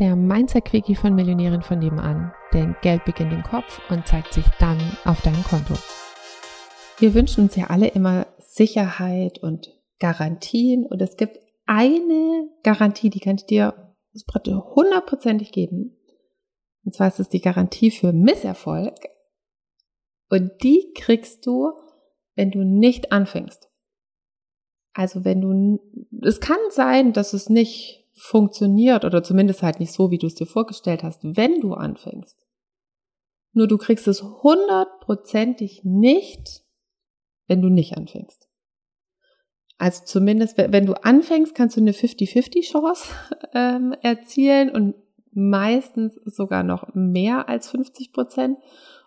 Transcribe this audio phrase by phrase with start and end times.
[0.00, 2.32] der Mindset-Quickie von Millionären von nebenan.
[2.54, 5.74] Denn Geld beginnt im Kopf und zeigt sich dann auf deinem Konto.
[6.98, 13.20] Wir wünschen uns ja alle immer Sicherheit und Garantien und es gibt eine Garantie, die
[13.20, 15.96] kann ich dir hundertprozentig geben.
[16.84, 18.94] Und zwar ist es die Garantie für Misserfolg.
[20.30, 21.72] Und die kriegst du,
[22.34, 23.68] wenn du nicht anfängst.
[24.94, 25.78] Also wenn du,
[26.22, 30.34] es kann sein, dass es nicht funktioniert oder zumindest halt nicht so, wie du es
[30.34, 32.38] dir vorgestellt hast, wenn du anfängst.
[33.52, 36.62] Nur du kriegst es hundertprozentig nicht,
[37.46, 38.48] wenn du nicht anfängst.
[39.78, 43.14] Also zumindest, wenn du anfängst, kannst du eine 50-50 Chance
[43.54, 44.94] ähm, erzielen und
[45.32, 48.58] meistens sogar noch mehr als 50 Prozent.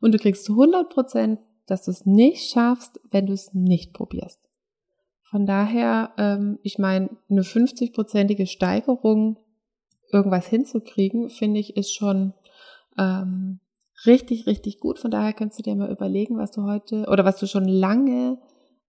[0.00, 4.49] Und du kriegst 100 Prozent, dass du es nicht schaffst, wenn du es nicht probierst.
[5.30, 9.38] Von daher, ähm, ich meine, eine 50-prozentige Steigerung,
[10.12, 12.34] irgendwas hinzukriegen, finde ich, ist schon
[12.98, 13.60] ähm,
[14.06, 14.98] richtig, richtig gut.
[14.98, 18.38] Von daher kannst du dir mal überlegen, was du heute oder was du schon lange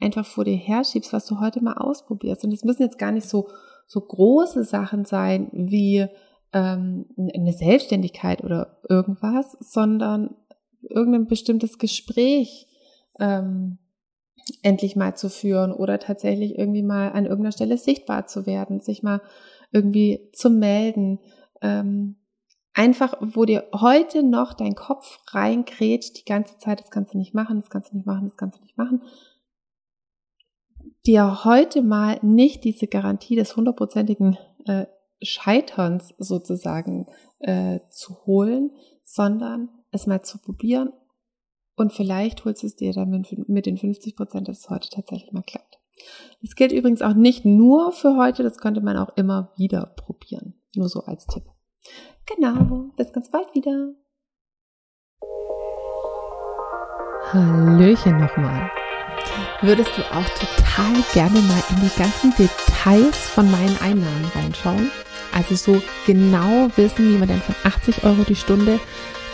[0.00, 2.42] einfach vor dir herschiebst, was du heute mal ausprobierst.
[2.44, 3.48] Und es müssen jetzt gar nicht so,
[3.86, 6.06] so große Sachen sein wie
[6.54, 10.36] ähm, eine Selbstständigkeit oder irgendwas, sondern
[10.88, 12.66] irgendein bestimmtes Gespräch
[13.18, 13.76] ähm,
[14.62, 19.02] endlich mal zu führen oder tatsächlich irgendwie mal an irgendeiner Stelle sichtbar zu werden, sich
[19.02, 19.20] mal
[19.72, 21.20] irgendwie zu melden.
[21.62, 22.16] Ähm,
[22.72, 27.34] einfach, wo dir heute noch dein Kopf reingrätscht, die ganze Zeit, das kannst du nicht
[27.34, 29.02] machen, das kannst du nicht machen, das kannst du nicht machen.
[31.06, 34.86] Dir heute mal nicht diese Garantie des hundertprozentigen äh,
[35.22, 37.06] Scheiterns sozusagen
[37.40, 40.92] äh, zu holen, sondern es mal zu probieren
[41.80, 45.32] und vielleicht holst du es dir dann mit den 50 Prozent, dass es heute tatsächlich
[45.32, 45.78] mal klappt.
[46.42, 50.54] Das gilt übrigens auch nicht nur für heute, das könnte man auch immer wieder probieren.
[50.74, 51.44] Nur so als Tipp.
[52.26, 53.94] Genau, bis ganz bald wieder.
[57.32, 58.70] Hallöchen nochmal.
[59.62, 64.90] Würdest du auch total gerne mal in die ganzen Details von meinen Einnahmen reinschauen?
[65.34, 68.80] Also so genau wissen, wie man denn von 80 Euro die Stunde